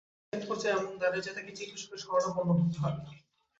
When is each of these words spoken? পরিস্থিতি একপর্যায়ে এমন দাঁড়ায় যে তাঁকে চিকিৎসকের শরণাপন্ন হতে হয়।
পরিস্থিতি 0.03 0.37
একপর্যায়ে 0.37 0.75
এমন 0.75 0.93
দাঁড়ায় 1.01 1.23
যে 1.25 1.31
তাঁকে 1.35 1.51
চিকিৎসকের 1.59 1.99
শরণাপন্ন 2.03 2.49
হতে 2.57 2.77
হয়। 2.81 2.97